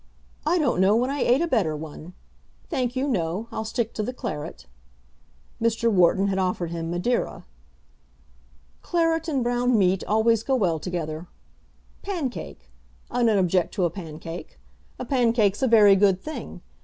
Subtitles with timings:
[0.47, 2.13] "I don't know when I ate a better one.
[2.71, 4.65] Thank you, no; I'll stick to the claret."
[5.61, 5.91] Mr.
[5.91, 7.45] Wharton had offered him Madeira.
[8.81, 11.27] "Claret and brown meat always go well together.
[12.01, 12.71] Pancake!
[13.11, 14.57] I don't object to a pancake.
[14.97, 16.61] A pancake's a very good thing.